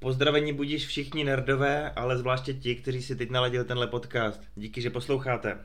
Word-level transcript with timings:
Pozdravení 0.00 0.52
budíš 0.52 0.86
všichni 0.86 1.24
nerdové, 1.24 1.90
ale 1.90 2.18
zvláště 2.18 2.54
ti, 2.54 2.76
kteří 2.76 3.02
si 3.02 3.16
teď 3.16 3.30
naladili 3.30 3.64
tenhle 3.64 3.86
podcast. 3.86 4.42
Díky, 4.54 4.80
že 4.80 4.90
posloucháte. 4.90 5.58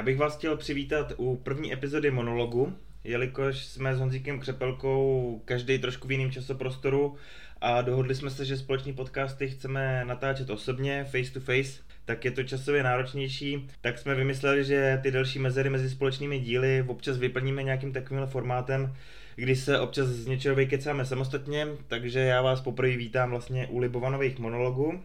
Já 0.00 0.04
bych 0.04 0.18
vás 0.18 0.36
chtěl 0.36 0.56
přivítat 0.56 1.12
u 1.16 1.36
první 1.36 1.72
epizody 1.72 2.10
monologu, 2.10 2.76
jelikož 3.04 3.64
jsme 3.64 3.94
s 3.94 3.98
Honzíkem 3.98 4.40
Křepelkou 4.40 5.42
každý 5.44 5.78
trošku 5.78 6.08
v 6.08 6.12
jiném 6.12 6.30
časoprostoru 6.30 7.16
a 7.60 7.82
dohodli 7.82 8.14
jsme 8.14 8.30
se, 8.30 8.44
že 8.44 8.56
společný 8.56 8.92
podcasty 8.92 9.48
chceme 9.48 10.04
natáčet 10.04 10.50
osobně, 10.50 11.04
face 11.04 11.32
to 11.32 11.40
face, 11.40 11.80
tak 12.04 12.24
je 12.24 12.30
to 12.30 12.42
časově 12.42 12.82
náročnější, 12.82 13.68
tak 13.80 13.98
jsme 13.98 14.14
vymysleli, 14.14 14.64
že 14.64 15.00
ty 15.02 15.10
další 15.10 15.38
mezery 15.38 15.70
mezi 15.70 15.90
společnými 15.90 16.40
díly 16.40 16.84
občas 16.86 17.18
vyplníme 17.18 17.62
nějakým 17.62 17.92
takovým 17.92 18.26
formátem, 18.26 18.94
kdy 19.36 19.56
se 19.56 19.80
občas 19.80 20.08
z 20.08 20.26
něčeho 20.26 20.56
vykecáme 20.56 21.04
samostatně, 21.04 21.66
takže 21.86 22.20
já 22.20 22.42
vás 22.42 22.60
poprvé 22.60 22.96
vítám 22.96 23.30
vlastně 23.30 23.66
u 23.66 23.78
Libovanových 23.78 24.38
monologů. 24.38 25.00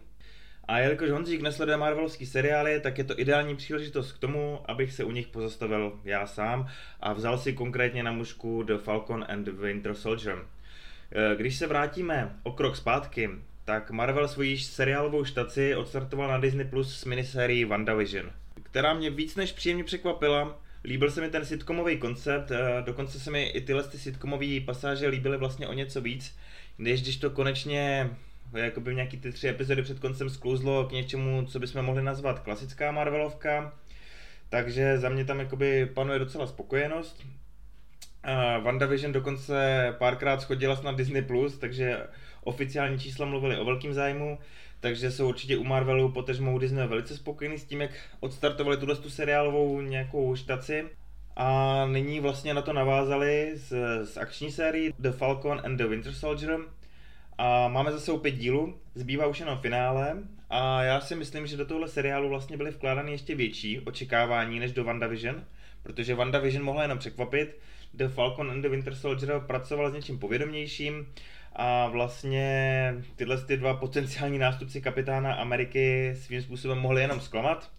A 0.68 0.78
jelikož 0.78 1.10
Honzík 1.10 1.40
nesleduje 1.40 1.76
Marvelovský 1.76 2.26
seriály, 2.26 2.80
tak 2.80 2.98
je 2.98 3.04
to 3.04 3.20
ideální 3.20 3.56
příležitost 3.56 4.12
k 4.12 4.18
tomu, 4.18 4.60
abych 4.64 4.92
se 4.92 5.04
u 5.04 5.10
nich 5.10 5.26
pozastavil 5.26 6.00
já 6.04 6.26
sám 6.26 6.68
a 7.00 7.12
vzal 7.12 7.38
si 7.38 7.52
konkrétně 7.52 8.02
na 8.02 8.12
mužku 8.12 8.62
The 8.62 8.76
Falcon 8.76 9.24
and 9.28 9.44
the 9.44 9.50
Winter 9.50 9.94
Soldier. 9.94 10.38
Eh, 11.12 11.36
když 11.36 11.56
se 11.56 11.66
vrátíme 11.66 12.36
o 12.42 12.52
krok 12.52 12.76
zpátky, 12.76 13.30
tak 13.64 13.90
Marvel 13.90 14.28
svoji 14.28 14.58
seriálovou 14.58 15.24
štaci 15.24 15.74
odstartoval 15.74 16.28
na 16.28 16.38
Disney 16.38 16.66
Plus 16.66 16.98
s 16.98 17.04
minisérií 17.04 17.64
WandaVision, 17.64 18.30
která 18.62 18.94
mě 18.94 19.10
víc 19.10 19.36
než 19.36 19.52
příjemně 19.52 19.84
překvapila. 19.84 20.60
Líbil 20.84 21.10
se 21.10 21.20
mi 21.20 21.30
ten 21.30 21.44
sitcomový 21.44 21.98
koncept, 21.98 22.50
eh, 22.50 22.82
dokonce 22.82 23.20
se 23.20 23.30
mi 23.30 23.46
i 23.46 23.60
tyhle 23.60 23.82
ty 23.82 23.98
sitcomové 23.98 24.60
pasáže 24.60 25.08
líbily 25.08 25.36
vlastně 25.36 25.68
o 25.68 25.72
něco 25.72 26.00
víc, 26.00 26.36
než 26.78 27.02
když 27.02 27.16
to 27.16 27.30
konečně 27.30 28.10
jakoby 28.54 28.94
nějaký 28.94 29.16
ty 29.16 29.32
tři 29.32 29.48
epizody 29.48 29.82
před 29.82 29.98
koncem 29.98 30.30
sklouzlo 30.30 30.84
k 30.84 30.92
něčemu, 30.92 31.46
co 31.46 31.58
bychom 31.58 31.82
mohli 31.82 32.02
nazvat 32.02 32.38
klasická 32.38 32.92
Marvelovka. 32.92 33.72
Takže 34.48 34.98
za 34.98 35.08
mě 35.08 35.24
tam 35.24 35.38
jakoby 35.38 35.86
panuje 35.86 36.18
docela 36.18 36.46
spokojenost. 36.46 37.24
Uh, 37.24 38.64
WandaVision 38.64 39.12
dokonce 39.12 39.94
párkrát 39.98 40.40
schodila 40.40 40.80
na 40.84 40.92
Disney+, 40.92 41.22
Plus, 41.22 41.58
takže 41.58 42.06
oficiální 42.44 42.98
čísla 42.98 43.26
mluvili 43.26 43.58
o 43.58 43.64
velkým 43.64 43.94
zájmu, 43.94 44.38
takže 44.80 45.10
jsou 45.10 45.28
určitě 45.28 45.56
u 45.56 45.64
Marvelu 45.64 46.12
potežmo 46.12 46.54
u 46.54 46.58
Disney 46.58 46.86
velice 46.86 47.16
spokojení 47.16 47.58
s 47.58 47.64
tím, 47.64 47.80
jak 47.80 47.90
odstartovali 48.20 48.76
tuhle 48.76 48.96
tu 48.96 49.10
seriálovou 49.10 49.80
nějakou 49.80 50.36
štaci. 50.36 50.84
A 51.36 51.86
nyní 51.86 52.20
vlastně 52.20 52.54
na 52.54 52.62
to 52.62 52.72
navázali 52.72 53.52
z, 53.54 53.72
z 54.04 54.16
akční 54.16 54.52
sérii 54.52 54.92
The 54.98 55.10
Falcon 55.10 55.60
and 55.64 55.76
the 55.76 55.86
Winter 55.86 56.12
Soldier, 56.12 56.58
a 57.38 57.68
máme 57.68 57.92
zase 57.92 58.12
pět 58.18 58.34
dílů, 58.34 58.80
zbývá 58.94 59.26
už 59.26 59.40
jenom 59.40 59.58
finále 59.58 60.16
a 60.50 60.82
já 60.82 61.00
si 61.00 61.14
myslím, 61.14 61.46
že 61.46 61.56
do 61.56 61.66
tohle 61.66 61.88
seriálu 61.88 62.28
vlastně 62.28 62.56
byly 62.56 62.70
vkládány 62.70 63.12
ještě 63.12 63.34
větší 63.34 63.80
očekávání 63.80 64.60
než 64.60 64.72
do 64.72 64.84
WandaVision, 64.84 65.44
protože 65.82 66.14
WandaVision 66.14 66.64
mohla 66.64 66.82
jenom 66.82 66.98
překvapit, 66.98 67.58
The 67.94 68.08
Falcon 68.08 68.50
and 68.50 68.62
the 68.62 68.68
Winter 68.68 68.94
Soldier 68.94 69.40
pracoval 69.40 69.90
s 69.90 69.94
něčím 69.94 70.18
povědomějším 70.18 71.06
a 71.52 71.88
vlastně 71.88 72.94
tyhle 73.16 73.44
ty 73.44 73.56
dva 73.56 73.74
potenciální 73.74 74.38
nástupci 74.38 74.80
kapitána 74.80 75.34
Ameriky 75.34 76.14
svým 76.16 76.42
způsobem 76.42 76.78
mohli 76.78 77.02
jenom 77.02 77.20
zklamat. 77.20 77.70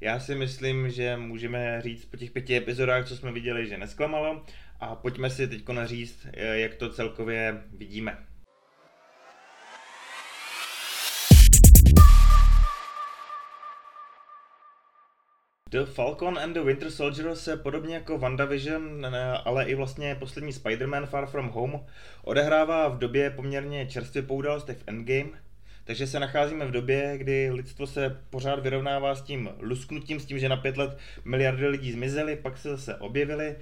Já 0.00 0.20
si 0.20 0.34
myslím, 0.34 0.90
že 0.90 1.16
můžeme 1.16 1.82
říct 1.82 2.04
po 2.04 2.16
těch 2.16 2.30
pěti 2.30 2.56
epizodách, 2.56 3.08
co 3.08 3.16
jsme 3.16 3.32
viděli, 3.32 3.66
že 3.66 3.78
nesklamalo 3.78 4.44
a 4.80 4.94
pojďme 4.94 5.30
si 5.30 5.48
teď 5.48 5.62
říct, 5.84 6.26
jak 6.34 6.74
to 6.74 6.90
celkově 6.90 7.62
vidíme. 7.78 8.18
The 15.70 15.84
Falcon 15.84 16.38
and 16.38 16.54
the 16.54 16.60
Winter 16.60 16.90
Soldier 16.90 17.36
se 17.36 17.56
podobně 17.56 17.94
jako 17.94 18.18
WandaVision, 18.18 19.06
ale 19.44 19.64
i 19.64 19.74
vlastně 19.74 20.14
poslední 20.14 20.52
Spider-Man 20.52 21.06
Far 21.06 21.26
From 21.26 21.48
Home 21.48 21.80
odehrává 22.24 22.88
v 22.88 22.98
době 22.98 23.30
poměrně 23.30 23.86
čerstvě 23.86 24.22
po 24.22 24.34
událostech 24.34 24.76
v 24.76 24.82
Endgame, 24.86 25.30
takže 25.84 26.06
se 26.06 26.20
nacházíme 26.20 26.66
v 26.66 26.70
době, 26.70 27.18
kdy 27.18 27.50
lidstvo 27.50 27.86
se 27.86 28.16
pořád 28.30 28.58
vyrovnává 28.58 29.14
s 29.14 29.22
tím 29.22 29.50
lusknutím, 29.60 30.20
s 30.20 30.24
tím, 30.24 30.38
že 30.38 30.48
na 30.48 30.56
pět 30.56 30.76
let 30.76 30.98
miliardy 31.24 31.66
lidí 31.66 31.92
zmizely, 31.92 32.36
pak 32.36 32.58
se 32.58 32.68
zase 32.68 32.94
objevily. 32.94 33.56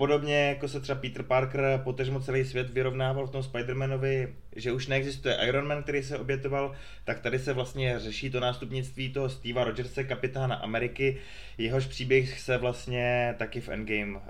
Podobně 0.00 0.48
jako 0.48 0.68
se 0.68 0.80
třeba 0.80 1.00
Peter 1.00 1.22
Parker, 1.22 1.80
potežmo 1.84 2.20
celý 2.20 2.44
svět 2.44 2.70
vyrovnával 2.70 3.26
v 3.26 3.30
tom 3.30 3.42
Spider-Manovi, 3.42 4.28
že 4.56 4.72
už 4.72 4.86
neexistuje 4.86 5.38
Iron 5.46 5.66
Man, 5.66 5.82
který 5.82 6.02
se 6.02 6.18
obětoval, 6.18 6.72
tak 7.04 7.20
tady 7.20 7.38
se 7.38 7.52
vlastně 7.52 7.98
řeší 7.98 8.30
to 8.30 8.40
nástupnictví 8.40 9.12
toho 9.12 9.28
Steva 9.28 9.64
Rogerse, 9.64 10.04
kapitána 10.04 10.54
Ameriky. 10.54 11.16
Jehož 11.58 11.86
příběh 11.86 12.40
se 12.40 12.58
vlastně 12.58 13.34
taky 13.38 13.60
v 13.60 13.68
Endgame 13.68 14.12
uh, 14.12 14.20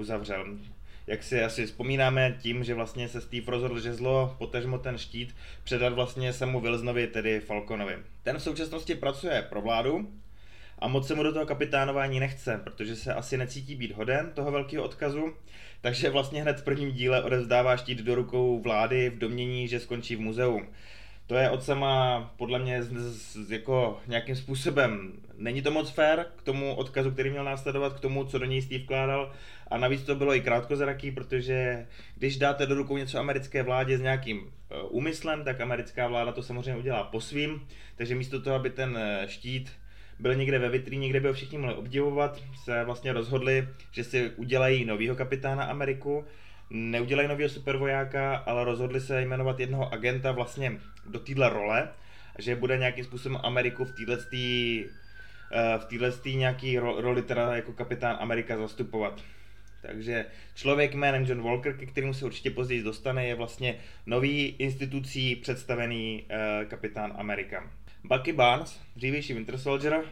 uzavřel. 0.00 0.46
Jak 1.06 1.22
si 1.22 1.42
asi 1.42 1.66
vzpomínáme 1.66 2.36
tím, 2.40 2.64
že 2.64 2.74
vlastně 2.74 3.08
se 3.08 3.20
Steve 3.20 3.50
rozhodl, 3.50 3.80
že 3.80 3.94
zlo, 3.94 4.34
potežmo 4.38 4.78
ten 4.78 4.98
štít, 4.98 5.36
předat 5.64 5.92
vlastně 5.92 6.32
samu 6.32 6.60
Wilsonovi, 6.60 7.06
tedy 7.06 7.40
Falconovi. 7.40 7.96
Ten 8.22 8.36
v 8.36 8.42
současnosti 8.42 8.94
pracuje 8.94 9.42
pro 9.42 9.60
vládu, 9.60 10.08
a 10.78 10.88
moc 10.88 11.06
se 11.06 11.14
mu 11.14 11.22
do 11.22 11.32
toho 11.32 11.46
kapitánování 11.46 12.20
nechce, 12.20 12.60
protože 12.64 12.96
se 12.96 13.14
asi 13.14 13.36
necítí 13.36 13.74
být 13.74 13.92
hoden 13.92 14.30
toho 14.34 14.50
velkého 14.52 14.84
odkazu, 14.84 15.34
takže 15.80 16.10
vlastně 16.10 16.42
hned 16.42 16.60
v 16.60 16.64
prvním 16.64 16.92
díle 16.92 17.22
odevzdává 17.22 17.76
štít 17.76 17.98
do 17.98 18.14
rukou 18.14 18.60
vlády 18.60 19.10
v 19.10 19.18
domění, 19.18 19.68
že 19.68 19.80
skončí 19.80 20.16
v 20.16 20.20
muzeu. 20.20 20.60
To 21.26 21.34
je 21.34 21.50
od 21.50 21.62
sama 21.62 22.20
podle 22.36 22.58
mě 22.58 22.82
z, 22.82 22.90
z, 22.92 23.50
jako 23.50 24.00
nějakým 24.06 24.36
způsobem, 24.36 25.12
není 25.38 25.62
to 25.62 25.70
moc 25.70 25.90
fair 25.90 26.24
k 26.36 26.42
tomu 26.42 26.74
odkazu, 26.74 27.10
který 27.10 27.30
měl 27.30 27.44
následovat, 27.44 27.92
k 27.92 28.00
tomu, 28.00 28.24
co 28.24 28.38
do 28.38 28.44
něj 28.44 28.62
Steve 28.62 28.84
vkládal. 28.84 29.32
A 29.70 29.78
navíc 29.78 30.02
to 30.02 30.14
bylo 30.14 30.34
i 30.34 30.40
krátkozraký, 30.40 31.10
protože 31.10 31.86
když 32.16 32.36
dáte 32.38 32.66
do 32.66 32.74
rukou 32.74 32.96
něco 32.96 33.18
americké 33.18 33.62
vládě 33.62 33.98
s 33.98 34.00
nějakým 34.00 34.52
eh, 34.70 34.82
úmyslem, 34.82 35.44
tak 35.44 35.60
americká 35.60 36.08
vláda 36.08 36.32
to 36.32 36.42
samozřejmě 36.42 36.76
udělá 36.76 37.04
po 37.04 37.20
svým. 37.20 37.66
Takže 37.96 38.14
místo 38.14 38.40
toho, 38.40 38.56
aby 38.56 38.70
ten 38.70 38.96
eh, 38.96 39.28
štít 39.28 39.72
byl 40.18 40.34
někde 40.34 40.58
ve 40.58 40.68
vitríně, 40.68 41.08
kde 41.08 41.20
by 41.20 41.28
ho 41.28 41.34
všichni 41.34 41.58
mohli 41.58 41.74
obdivovat, 41.74 42.42
se 42.64 42.84
vlastně 42.84 43.12
rozhodli, 43.12 43.68
že 43.90 44.04
si 44.04 44.30
udělají 44.36 44.84
novýho 44.84 45.16
kapitána 45.16 45.64
Ameriku, 45.64 46.24
neudělají 46.70 47.28
nového 47.28 47.48
supervojáka, 47.48 48.36
ale 48.36 48.64
rozhodli 48.64 49.00
se 49.00 49.22
jmenovat 49.22 49.60
jednoho 49.60 49.92
agenta 49.92 50.32
vlastně 50.32 50.78
do 51.06 51.18
téhle 51.18 51.50
role, 51.50 51.88
že 52.38 52.56
bude 52.56 52.78
nějakým 52.78 53.04
způsobem 53.04 53.38
Ameriku 53.42 53.84
v 53.84 53.92
téhle 53.92 54.18
eh, 54.32 54.84
v 55.78 55.84
téhle 55.84 56.12
nějaký 56.34 56.78
roli 56.78 57.22
teda 57.22 57.56
jako 57.56 57.72
kapitán 57.72 58.16
Amerika 58.20 58.56
zastupovat. 58.56 59.22
Takže 59.82 60.26
člověk 60.54 60.94
jménem 60.94 61.24
John 61.24 61.42
Walker, 61.42 61.76
ke 61.76 61.86
kterému 61.86 62.14
se 62.14 62.24
určitě 62.24 62.50
později 62.50 62.82
dostane, 62.82 63.26
je 63.26 63.34
vlastně 63.34 63.78
nový 64.06 64.46
institucí 64.58 65.36
představený 65.36 66.24
uh, 66.30 66.68
kapitán 66.68 67.12
Amerika. 67.16 67.70
Bucky 68.08 68.32
Barnes, 68.32 68.80
dřívější 68.96 69.34
Winter 69.34 69.58
Soldier, 69.58 70.04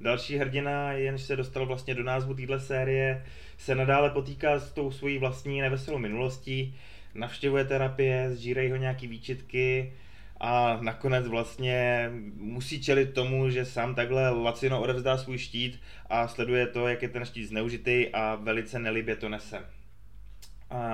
další 0.00 0.36
hrdina, 0.36 0.92
jenž 0.92 1.22
se 1.22 1.36
dostal 1.36 1.66
vlastně 1.66 1.94
do 1.94 2.02
názvu 2.02 2.34
téhle 2.34 2.60
série, 2.60 3.24
se 3.58 3.74
nadále 3.74 4.10
potýká 4.10 4.58
s 4.58 4.72
tou 4.72 4.90
svojí 4.90 5.18
vlastní 5.18 5.60
neveselou 5.60 5.98
minulostí, 5.98 6.76
navštěvuje 7.14 7.64
terapie, 7.64 8.30
zžírají 8.32 8.70
ho 8.70 8.76
nějaký 8.76 9.06
výčitky 9.06 9.92
a 10.40 10.78
nakonec 10.80 11.26
vlastně 11.26 12.10
musí 12.36 12.82
čelit 12.82 13.14
tomu, 13.14 13.50
že 13.50 13.64
sám 13.64 13.94
takhle 13.94 14.30
lacino 14.30 14.82
odevzdá 14.82 15.18
svůj 15.18 15.38
štít 15.38 15.80
a 16.10 16.28
sleduje 16.28 16.66
to, 16.66 16.88
jak 16.88 17.02
je 17.02 17.08
ten 17.08 17.24
štít 17.24 17.48
zneužitý 17.48 18.08
a 18.08 18.34
velice 18.34 18.78
nelibě 18.78 19.16
to 19.16 19.28
nese. 19.28 19.81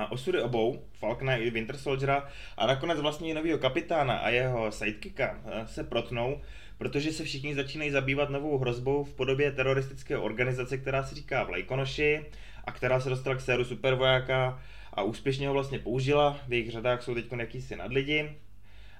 Osudy 0.09 0.41
obou, 0.41 0.83
Falcona 0.93 1.35
i 1.35 1.49
Winter 1.49 1.77
Soldiera 1.77 2.27
a 2.57 2.67
nakonec 2.67 2.99
vlastně 2.99 3.33
nového 3.33 3.57
kapitána 3.57 4.17
a 4.17 4.29
jeho 4.29 4.71
sidekicka 4.71 5.41
eh, 5.45 5.67
se 5.67 5.83
protnou, 5.83 6.41
protože 6.77 7.13
se 7.13 7.23
všichni 7.23 7.55
začínají 7.55 7.91
zabývat 7.91 8.29
novou 8.29 8.57
hrozbou 8.57 9.03
v 9.03 9.13
podobě 9.13 9.51
teroristické 9.51 10.17
organizace, 10.17 10.77
která 10.77 11.03
se 11.03 11.15
říká 11.15 11.43
Vlajkonoši 11.43 12.25
a 12.65 12.71
která 12.71 12.99
se 12.99 13.09
dostala 13.09 13.35
k 13.35 13.41
séru 13.41 13.65
supervojáka 13.65 14.61
a 14.93 15.03
úspěšně 15.03 15.47
ho 15.47 15.53
vlastně 15.53 15.79
použila. 15.79 16.39
V 16.47 16.53
jejich 16.53 16.71
řadách 16.71 17.03
jsou 17.03 17.13
teď 17.13 17.25
jakýsi 17.37 17.75
nadlidi 17.75 18.35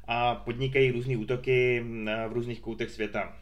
a 0.08 0.36
podnikají 0.36 0.92
různé 0.92 1.18
útoky 1.18 1.86
eh, 2.08 2.28
v 2.28 2.34
různých 2.34 2.60
koutech 2.60 2.90
světa. 2.90 3.34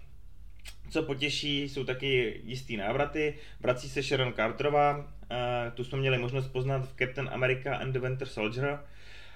Co 0.90 1.04
potěší, 1.04 1.70
jsou 1.70 1.84
taky 1.84 2.42
jistý 2.44 2.78
návraty. 2.78 3.36
Vrací 3.60 3.90
se 3.90 4.04
Sharon 4.04 4.34
Carterová, 4.34 5.17
tu 5.74 5.84
jsme 5.84 5.98
měli 5.98 6.18
možnost 6.18 6.48
poznat 6.48 6.90
v 6.90 6.96
Captain 7.00 7.30
America 7.34 7.76
and 7.76 7.92
the 7.92 8.00
Winter 8.00 8.28
Soldier. 8.28 8.80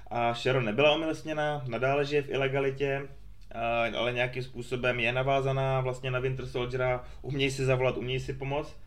A 0.07 0.33
Sharon 0.33 0.65
nebyla 0.65 0.91
omilostněna, 0.91 1.63
nadále 1.67 2.05
žije 2.05 2.21
v 2.21 2.29
ilegalitě, 2.29 3.07
ale 3.97 4.13
nějakým 4.13 4.43
způsobem 4.43 4.99
je 4.99 5.11
navázaná 5.11 5.81
vlastně 5.81 6.11
na 6.11 6.19
Winter 6.19 6.45
Soldiera, 6.45 7.03
umějí 7.21 7.51
si 7.51 7.65
zavolat, 7.65 7.97
umějí 7.97 8.19
si 8.19 8.33
pomoct. 8.33 8.81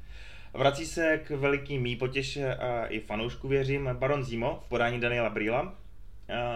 Vrací 0.55 0.87
se 0.87 1.21
k 1.25 1.31
veliký 1.31 1.79
mý 1.79 1.97
potěše 1.97 2.55
a 2.55 2.87
i 2.87 3.01
fanoušku 3.01 3.49
věřím 3.49 3.91
Baron 3.93 4.25
Zimo 4.25 4.61
v 4.67 4.69
podání 4.69 5.01
Daniela 5.01 5.31
Brýla. 5.31 5.75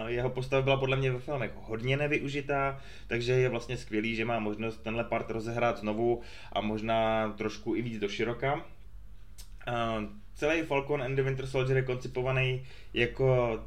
Jeho 0.07 0.29
postava 0.29 0.61
byla 0.61 0.77
podle 0.77 0.97
mě 0.97 1.11
ve 1.11 1.19
filmech 1.19 1.51
hodně 1.55 1.97
nevyužitá, 1.97 2.81
takže 3.07 3.33
je 3.33 3.49
vlastně 3.49 3.77
skvělý, 3.77 4.15
že 4.15 4.25
má 4.25 4.39
možnost 4.39 4.77
tenhle 4.77 5.03
part 5.03 5.29
rozehrát 5.29 5.77
znovu 5.77 6.21
a 6.53 6.61
možná 6.61 7.29
trošku 7.37 7.75
i 7.75 7.81
víc 7.81 7.99
do 7.99 8.09
široka. 8.09 8.65
Celý 10.35 10.61
Falcon 10.61 11.01
and 11.01 11.15
the 11.15 11.21
Winter 11.21 11.47
Soldier 11.47 11.77
je 11.77 11.83
koncipovaný 11.83 12.65
jako 12.93 13.59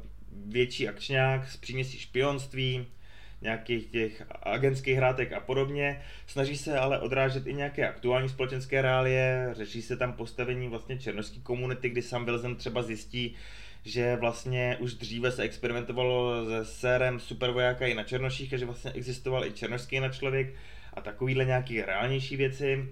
větší 0.45 0.87
akčňák 0.87 1.47
s 1.47 1.57
příměsí 1.57 1.99
špionství, 1.99 2.87
nějakých 3.41 3.87
těch 3.87 4.23
agentských 4.43 4.97
hrátek 4.97 5.33
a 5.33 5.39
podobně. 5.39 6.01
Snaží 6.27 6.57
se 6.57 6.79
ale 6.79 6.99
odrážet 6.99 7.47
i 7.47 7.53
nějaké 7.53 7.89
aktuální 7.89 8.29
společenské 8.29 8.81
reálie, 8.81 9.49
řeší 9.51 9.81
se 9.81 9.97
tam 9.97 10.13
postavení 10.13 10.67
vlastně 10.67 10.97
černožské 10.97 11.39
komunity, 11.39 11.89
kdy 11.89 12.01
Sam 12.01 12.25
Wilson 12.25 12.55
třeba 12.55 12.83
zjistí, 12.83 13.35
že 13.85 14.15
vlastně 14.15 14.77
už 14.79 14.93
dříve 14.93 15.31
se 15.31 15.43
experimentovalo 15.43 16.45
se 16.45 16.65
sérem 16.65 17.19
supervojáka 17.19 17.87
i 17.87 17.93
na 17.93 18.03
černoších 18.03 18.53
a 18.53 18.57
že 18.57 18.65
vlastně 18.65 18.91
existoval 18.91 19.45
i 19.45 19.51
černošský 19.51 19.99
na 19.99 20.09
člověk 20.09 20.55
a 20.93 21.01
takovýhle 21.01 21.45
nějaký 21.45 21.81
reálnější 21.81 22.37
věci. 22.37 22.89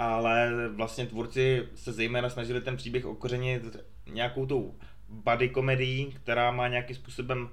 Ale 0.00 0.68
vlastně 0.68 1.06
tvůrci 1.06 1.68
se 1.74 1.92
zejména 1.92 2.30
snažili 2.30 2.60
ten 2.60 2.76
příběh 2.76 3.04
okořenit 3.04 3.76
nějakou 4.12 4.46
tou 4.46 4.74
buddy 5.08 5.48
komedií, 5.48 6.12
která 6.12 6.50
má 6.50 6.68
nějakým 6.68 6.96
způsobem 6.96 7.48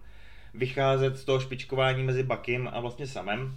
vycházet 0.53 1.17
z 1.17 1.25
toho 1.25 1.39
špičkování 1.39 2.03
mezi 2.03 2.23
Bakim 2.23 2.69
a 2.73 2.79
vlastně 2.79 3.07
Samem. 3.07 3.55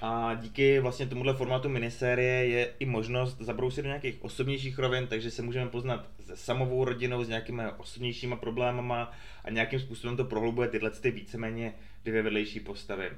A 0.00 0.34
díky 0.34 0.80
vlastně 0.80 1.06
tomuhle 1.06 1.34
formátu 1.34 1.68
minisérie 1.68 2.48
je 2.48 2.72
i 2.78 2.86
možnost 2.86 3.40
zabrousit 3.40 3.84
do 3.84 3.88
nějakých 3.88 4.24
osobnějších 4.24 4.78
rovin, 4.78 5.06
takže 5.06 5.30
se 5.30 5.42
můžeme 5.42 5.70
poznat 5.70 6.08
se 6.26 6.36
samovou 6.36 6.84
rodinou, 6.84 7.24
s 7.24 7.28
nějakými 7.28 7.62
osobnějšíma 7.76 8.36
problémama 8.36 9.12
a 9.44 9.50
nějakým 9.50 9.80
způsobem 9.80 10.16
to 10.16 10.24
prohlubuje 10.24 10.68
tyhle 10.68 10.90
ty 10.90 11.10
víceméně 11.10 11.74
dvě 12.04 12.22
vedlejší 12.22 12.60
postavy. 12.60 13.10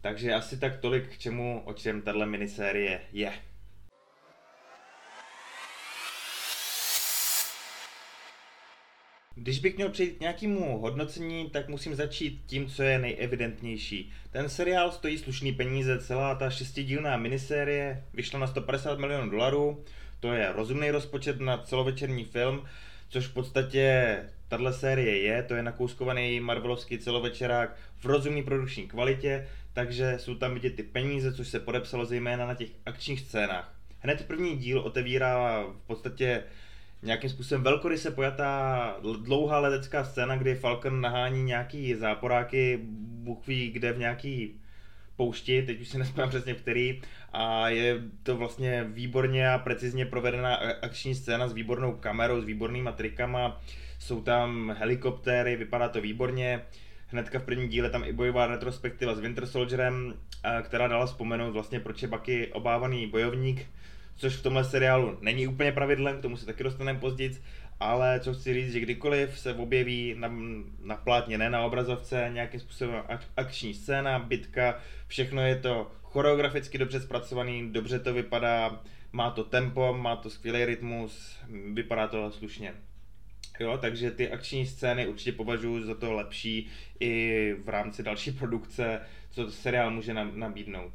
Takže 0.00 0.34
asi 0.34 0.60
tak 0.60 0.80
tolik 0.80 1.08
k 1.08 1.18
čemu, 1.18 1.62
o 1.64 1.72
čem 1.72 2.02
tahle 2.02 2.26
minisérie 2.26 3.00
je. 3.12 3.32
Když 9.42 9.58
bych 9.58 9.76
měl 9.76 9.88
přejít 9.88 10.16
k 10.16 10.20
nějakému 10.20 10.78
hodnocení, 10.78 11.50
tak 11.50 11.68
musím 11.68 11.94
začít 11.94 12.42
tím, 12.46 12.66
co 12.66 12.82
je 12.82 12.98
nejevidentnější. 12.98 14.12
Ten 14.30 14.48
seriál 14.48 14.92
stojí 14.92 15.18
slušný 15.18 15.52
peníze, 15.52 15.98
celá 15.98 16.34
ta 16.34 16.50
šestidílná 16.50 17.16
minisérie 17.16 18.04
vyšla 18.14 18.38
na 18.38 18.46
150 18.46 18.98
milionů 18.98 19.30
dolarů, 19.30 19.84
to 20.20 20.32
je 20.32 20.52
rozumný 20.52 20.90
rozpočet 20.90 21.40
na 21.40 21.58
celovečerní 21.58 22.24
film, 22.24 22.64
což 23.08 23.26
v 23.26 23.34
podstatě 23.34 24.16
tahle 24.48 24.72
série 24.72 25.18
je, 25.18 25.42
to 25.42 25.54
je 25.54 25.62
nakouskovaný 25.62 26.40
Marvelovský 26.40 26.98
celovečerák 26.98 27.76
v 27.96 28.04
rozumné 28.04 28.42
produkční 28.42 28.88
kvalitě, 28.88 29.48
takže 29.72 30.14
jsou 30.18 30.34
tam 30.34 30.54
vidět 30.54 30.76
ty 30.76 30.82
peníze, 30.82 31.32
což 31.32 31.48
se 31.48 31.60
podepsalo 31.60 32.06
zejména 32.06 32.46
na 32.46 32.54
těch 32.54 32.68
akčních 32.86 33.20
scénách. 33.20 33.74
Hned 33.98 34.26
první 34.26 34.56
díl 34.56 34.80
otevírá 34.80 35.62
v 35.62 35.86
podstatě 35.86 36.42
nějakým 37.02 37.30
způsobem 37.30 37.62
velkoryse 37.62 38.10
pojatá 38.10 38.96
dlouhá 39.22 39.58
letecká 39.58 40.04
scéna, 40.04 40.36
kdy 40.36 40.54
Falcon 40.54 41.00
nahání 41.00 41.42
nějaký 41.42 41.94
záporáky, 41.94 42.80
Bůh 43.22 43.46
ví 43.46 43.70
kde 43.70 43.92
v 43.92 43.98
nějaký 43.98 44.60
poušti, 45.16 45.62
teď 45.62 45.80
už 45.80 45.88
si 45.88 45.98
nespomínám 45.98 46.28
přesně 46.28 46.54
který, 46.54 47.02
a 47.32 47.68
je 47.68 48.02
to 48.22 48.36
vlastně 48.36 48.84
výborně 48.84 49.50
a 49.50 49.58
precizně 49.58 50.06
provedená 50.06 50.54
akční 50.82 51.14
scéna 51.14 51.48
s 51.48 51.52
výbornou 51.52 51.92
kamerou, 51.92 52.40
s 52.40 52.44
výbornýma 52.44 52.92
trikama, 52.92 53.60
jsou 53.98 54.22
tam 54.22 54.76
helikoptéry, 54.78 55.56
vypadá 55.56 55.88
to 55.88 56.00
výborně, 56.00 56.62
hnedka 57.06 57.38
v 57.38 57.44
prvním 57.44 57.68
díle 57.68 57.90
tam 57.90 58.04
i 58.04 58.12
bojová 58.12 58.46
retrospektiva 58.46 59.14
s 59.14 59.20
Winter 59.20 59.46
Soldierem, 59.46 60.14
která 60.62 60.88
dala 60.88 61.06
vzpomenout 61.06 61.52
vlastně 61.52 61.80
proč 61.80 62.02
je 62.02 62.08
Bucky 62.08 62.52
obávaný 62.52 63.06
bojovník, 63.06 63.66
což 64.20 64.36
v 64.36 64.42
tomhle 64.42 64.64
seriálu 64.64 65.18
není 65.20 65.46
úplně 65.46 65.72
pravidlem, 65.72 66.18
k 66.18 66.22
tomu 66.22 66.36
se 66.36 66.46
taky 66.46 66.64
dostaneme 66.64 66.98
později, 66.98 67.42
ale 67.80 68.20
co 68.20 68.34
chci 68.34 68.54
říct, 68.54 68.72
že 68.72 68.80
kdykoliv 68.80 69.38
se 69.38 69.54
objeví 69.54 70.14
na, 70.18 70.32
na 70.82 70.96
plátně, 70.96 71.38
ne 71.38 71.50
na 71.50 71.64
obrazovce, 71.64 72.30
nějakým 72.32 72.60
způsobem 72.60 73.02
akční 73.36 73.74
scéna, 73.74 74.18
bitka, 74.18 74.78
všechno 75.06 75.46
je 75.46 75.56
to 75.56 75.90
choreograficky 76.02 76.78
dobře 76.78 77.00
zpracovaný, 77.00 77.72
dobře 77.72 77.98
to 77.98 78.14
vypadá, 78.14 78.80
má 79.12 79.30
to 79.30 79.44
tempo, 79.44 79.92
má 79.92 80.16
to 80.16 80.30
skvělý 80.30 80.64
rytmus, 80.64 81.36
vypadá 81.72 82.08
to 82.08 82.32
slušně. 82.32 82.74
Jo, 83.60 83.78
takže 83.80 84.10
ty 84.10 84.30
akční 84.30 84.66
scény 84.66 85.06
určitě 85.06 85.32
považuji 85.32 85.82
za 85.82 85.94
to 85.94 86.12
lepší 86.12 86.68
i 87.00 87.54
v 87.64 87.68
rámci 87.68 88.02
další 88.02 88.32
produkce, 88.32 89.00
co 89.30 89.52
seriál 89.52 89.90
může 89.90 90.14
nabídnout. 90.14 90.92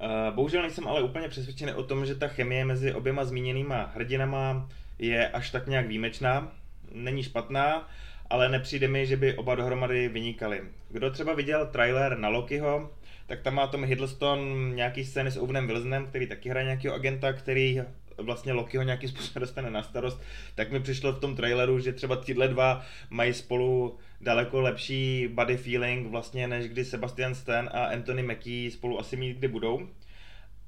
Eh, 0.00 0.30
bohužel 0.30 0.62
nejsem 0.62 0.88
ale 0.88 1.02
úplně 1.02 1.28
přesvědčený 1.28 1.72
o 1.72 1.82
tom, 1.82 2.06
že 2.06 2.14
ta 2.14 2.28
chemie 2.28 2.64
mezi 2.64 2.94
oběma 2.94 3.24
zmíněnýma 3.24 3.92
hrdinama 3.94 4.68
je 4.98 5.28
až 5.28 5.50
tak 5.50 5.66
nějak 5.66 5.86
výjimečná. 5.86 6.52
Není 6.92 7.22
špatná, 7.22 7.88
ale 8.30 8.48
nepřijde 8.48 8.88
mi, 8.88 9.06
že 9.06 9.16
by 9.16 9.36
oba 9.36 9.54
dohromady 9.54 10.08
vynikali. 10.08 10.62
Kdo 10.90 11.10
třeba 11.10 11.34
viděl 11.34 11.66
trailer 11.66 12.18
na 12.18 12.28
Lokiho, 12.28 12.90
tak 13.26 13.40
tam 13.40 13.54
má 13.54 13.66
Tom 13.66 13.84
Hiddleston 13.84 14.72
nějaký 14.74 15.04
scény 15.04 15.30
s 15.30 15.36
Owenem 15.36 15.66
Wilsonem, 15.66 16.06
který 16.06 16.26
taky 16.26 16.48
hraje 16.48 16.64
nějakého 16.64 16.94
agenta, 16.94 17.32
který 17.32 17.80
vlastně 18.18 18.52
Lokiho 18.52 18.82
nějakým 18.82 19.08
způsobem 19.08 19.40
dostane 19.40 19.70
na 19.70 19.82
starost, 19.82 20.22
tak 20.54 20.72
mi 20.72 20.80
přišlo 20.80 21.12
v 21.12 21.20
tom 21.20 21.36
traileru, 21.36 21.80
že 21.80 21.92
třeba 21.92 22.16
tyhle 22.16 22.48
dva 22.48 22.84
mají 23.10 23.34
spolu 23.34 23.98
daleko 24.20 24.60
lepší 24.60 25.28
body 25.28 25.56
feeling 25.56 26.06
vlastně, 26.06 26.48
než 26.48 26.68
kdy 26.68 26.84
Sebastian 26.84 27.34
Stan 27.34 27.70
a 27.72 27.84
Anthony 27.84 28.22
Mackie 28.22 28.70
spolu 28.70 29.00
asi 29.00 29.16
mít 29.16 29.36
kdy 29.36 29.48
budou. 29.48 29.88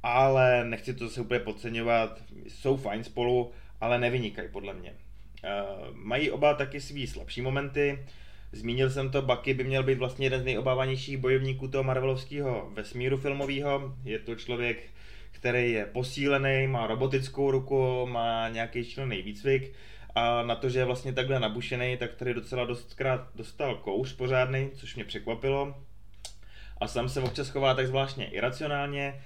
Ale 0.02 0.64
nechci 0.64 0.94
to 0.94 1.08
zase 1.08 1.20
úplně 1.20 1.40
podceňovat, 1.40 2.22
jsou 2.48 2.76
fajn 2.76 3.04
spolu, 3.04 3.52
ale 3.80 3.98
nevynikají 3.98 4.48
podle 4.52 4.74
mě. 4.74 4.92
Uh, 5.44 5.96
mají 5.96 6.30
oba 6.30 6.54
taky 6.54 6.80
svý 6.80 7.06
slabší 7.06 7.42
momenty. 7.42 7.98
Zmínil 8.52 8.90
jsem 8.90 9.10
to, 9.10 9.22
Bucky 9.22 9.54
by 9.54 9.64
měl 9.64 9.82
být 9.82 9.98
vlastně 9.98 10.26
jeden 10.26 10.40
z 10.40 10.44
nejobávanějších 10.44 11.16
bojovníků 11.16 11.68
toho 11.68 11.84
Marvelovského 11.84 12.70
vesmíru 12.74 13.16
filmového. 13.16 13.94
Je 14.04 14.18
to 14.18 14.34
člověk, 14.34 14.90
který 15.30 15.72
je 15.72 15.86
posílený, 15.86 16.66
má 16.66 16.86
robotickou 16.86 17.50
ruku, 17.50 18.06
má 18.06 18.48
nějaký 18.48 18.84
šílený 18.84 19.22
výcvik 19.22 19.72
a 20.14 20.42
na 20.42 20.54
to, 20.54 20.68
že 20.68 20.78
je 20.78 20.84
vlastně 20.84 21.12
takhle 21.12 21.40
nabušený, 21.40 21.96
tak 21.96 22.14
tady 22.14 22.34
docela 22.34 22.64
dostkrát 22.64 23.28
dostal 23.34 23.74
kouř 23.74 24.12
pořádný, 24.12 24.70
což 24.74 24.94
mě 24.94 25.04
překvapilo. 25.04 25.74
A 26.80 26.88
sám 26.88 27.08
se 27.08 27.20
občas 27.20 27.48
chová 27.48 27.74
tak 27.74 27.86
zvláštně 27.86 28.26
iracionálně, 28.26 29.22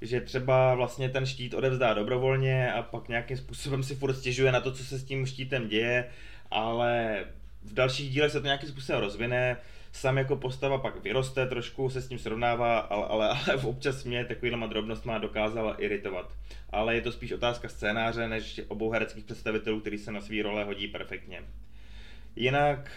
že 0.00 0.20
třeba 0.20 0.74
vlastně 0.74 1.08
ten 1.08 1.26
štít 1.26 1.54
odevzdá 1.54 1.94
dobrovolně 1.94 2.72
a 2.72 2.82
pak 2.82 3.08
nějakým 3.08 3.36
způsobem 3.36 3.82
si 3.82 3.94
furt 3.94 4.14
stěžuje 4.14 4.52
na 4.52 4.60
to, 4.60 4.72
co 4.72 4.84
se 4.84 4.98
s 4.98 5.04
tím 5.04 5.26
štítem 5.26 5.68
děje, 5.68 6.08
ale 6.50 7.24
v 7.62 7.74
dalších 7.74 8.10
dílech 8.10 8.32
se 8.32 8.40
to 8.40 8.46
nějakým 8.46 8.68
způsobem 8.68 9.00
rozvine, 9.00 9.56
sám 9.92 10.18
jako 10.18 10.36
postava 10.36 10.78
pak 10.78 11.02
vyroste 11.02 11.46
trošku, 11.46 11.90
se 11.90 12.00
s 12.00 12.08
tím 12.08 12.18
srovnává, 12.18 12.78
ale, 12.78 13.06
ale, 13.06 13.28
ale 13.28 13.56
občas 13.64 14.04
mě 14.04 14.24
takovýhlema 14.24 14.66
drobnostma 14.66 15.18
dokázala 15.18 15.74
iritovat. 15.74 16.32
Ale 16.70 16.94
je 16.94 17.00
to 17.00 17.12
spíš 17.12 17.32
otázka 17.32 17.68
scénáře, 17.68 18.28
než 18.28 18.60
obou 18.68 18.90
hereckých 18.90 19.24
představitelů, 19.24 19.80
který 19.80 19.98
se 19.98 20.12
na 20.12 20.20
své 20.20 20.42
role 20.42 20.64
hodí 20.64 20.88
perfektně. 20.88 21.42
Jinak 22.36 22.90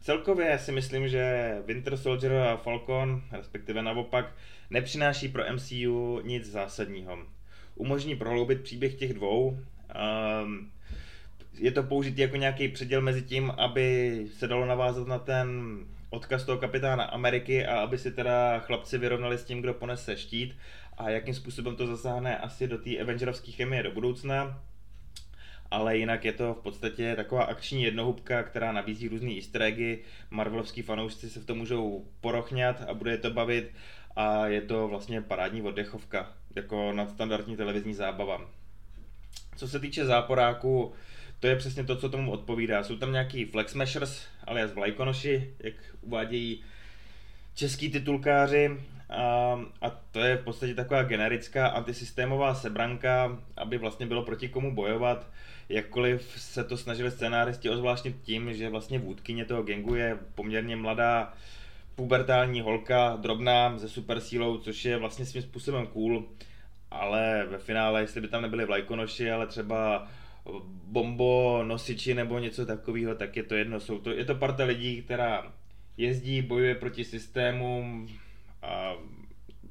celkově 0.00 0.58
si 0.58 0.72
myslím, 0.72 1.08
že 1.08 1.56
Winter 1.66 1.96
Soldier 1.96 2.32
a 2.32 2.56
Falcon, 2.56 3.22
respektive 3.32 3.82
naopak, 3.82 4.32
nepřináší 4.70 5.28
pro 5.28 5.44
MCU 5.52 6.20
nic 6.24 6.46
zásadního. 6.46 7.18
Umožní 7.74 8.16
prohloubit 8.16 8.62
příběh 8.62 8.94
těch 8.94 9.14
dvou, 9.14 9.58
um, 10.42 10.70
je 11.58 11.72
to 11.72 11.82
použitý 11.82 12.20
jako 12.20 12.36
nějaký 12.36 12.68
předěl 12.68 13.00
mezi 13.00 13.22
tím, 13.22 13.50
aby 13.50 14.26
se 14.38 14.46
dalo 14.46 14.66
navázat 14.66 15.06
na 15.06 15.18
ten 15.18 15.78
odkaz 16.10 16.44
toho 16.44 16.58
kapitána 16.58 17.04
Ameriky 17.04 17.66
a 17.66 17.80
aby 17.80 17.98
si 17.98 18.10
teda 18.10 18.58
chlapci 18.58 18.98
vyrovnali 18.98 19.38
s 19.38 19.44
tím, 19.44 19.60
kdo 19.60 19.74
ponese 19.74 20.16
štít 20.16 20.56
a 20.98 21.10
jakým 21.10 21.34
způsobem 21.34 21.76
to 21.76 21.86
zasáhne 21.86 22.38
asi 22.38 22.68
do 22.68 22.78
té 22.78 22.98
Avengerovské 22.98 23.52
chemie 23.52 23.82
do 23.82 23.90
budoucna. 23.90 24.62
Ale 25.70 25.96
jinak 25.96 26.24
je 26.24 26.32
to 26.32 26.54
v 26.54 26.62
podstatě 26.62 27.16
taková 27.16 27.44
akční 27.44 27.82
jednohubka, 27.82 28.42
která 28.42 28.72
nabízí 28.72 29.08
různé 29.08 29.34
easter 29.34 29.62
eggy. 29.62 29.98
Marvelovský 30.30 30.82
fanoušci 30.82 31.30
se 31.30 31.40
v 31.40 31.46
tom 31.46 31.58
můžou 31.58 32.04
porochňat 32.20 32.82
a 32.88 32.94
bude 32.94 33.10
je 33.10 33.18
to 33.18 33.30
bavit 33.30 33.74
a 34.16 34.46
je 34.46 34.60
to 34.60 34.88
vlastně 34.88 35.22
parádní 35.22 35.62
oddechovka, 35.62 36.32
jako 36.56 36.92
nadstandardní 36.92 37.56
televizní 37.56 37.94
zábava. 37.94 38.50
Co 39.56 39.68
se 39.68 39.80
týče 39.80 40.04
záporáku, 40.04 40.92
to 41.40 41.46
je 41.46 41.56
přesně 41.56 41.84
to, 41.84 41.96
co 41.96 42.08
tomu 42.08 42.32
odpovídá. 42.32 42.82
Jsou 42.82 42.96
tam 42.96 43.12
nějaký 43.12 43.44
flex 43.44 43.72
smashers, 43.72 44.26
alias 44.46 44.72
vlajkonoši, 44.72 45.54
jak 45.58 45.74
uvádějí 46.00 46.64
český 47.54 47.90
titulkáři, 47.90 48.70
a, 49.10 49.60
a 49.82 49.90
to 49.90 50.20
je 50.20 50.36
v 50.36 50.44
podstatě 50.44 50.74
taková 50.74 51.02
generická 51.02 51.66
antisystémová 51.66 52.54
sebranka, 52.54 53.38
aby 53.56 53.78
vlastně 53.78 54.06
bylo 54.06 54.22
proti 54.22 54.48
komu 54.48 54.74
bojovat. 54.74 55.30
Jakkoliv 55.68 56.34
se 56.36 56.64
to 56.64 56.76
snažili 56.76 57.10
scénáristi 57.10 57.70
ozvláštnit 57.70 58.16
tím, 58.22 58.54
že 58.54 58.68
vlastně 58.68 58.98
vůdkyně 58.98 59.44
toho 59.44 59.62
gengu 59.62 59.94
je 59.94 60.18
poměrně 60.34 60.76
mladá 60.76 61.32
pubertální 61.94 62.60
holka, 62.60 63.16
drobná, 63.20 63.78
se 63.78 63.88
super 63.88 64.20
sílou, 64.20 64.58
což 64.58 64.84
je 64.84 64.96
vlastně 64.96 65.26
svým 65.26 65.42
způsobem 65.42 65.86
cool, 65.86 66.24
ale 66.90 67.46
ve 67.50 67.58
finále, 67.58 68.00
jestli 68.00 68.20
by 68.20 68.28
tam 68.28 68.42
nebyli 68.42 68.64
vlajkonoši, 68.64 69.30
ale 69.30 69.46
třeba 69.46 70.08
bombo 70.84 71.62
nosiči 71.66 72.14
nebo 72.14 72.38
něco 72.38 72.66
takového, 72.66 73.14
tak 73.14 73.36
je 73.36 73.42
to 73.42 73.54
jedno. 73.54 73.80
Jsou 73.80 73.98
to, 73.98 74.10
je 74.10 74.24
to 74.24 74.34
parta 74.34 74.64
lidí, 74.64 75.02
která 75.02 75.52
jezdí, 75.96 76.42
bojuje 76.42 76.74
proti 76.74 77.04
systémům 77.04 78.08
a 78.62 78.92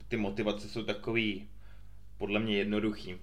ty 0.08 0.17
motivace 0.17 0.70
jsou 0.70 0.84
takový 0.84 1.48
podle 2.17 2.39
mě 2.39 2.58
jednoduchý. 2.58 3.13
Uh, 3.13 3.20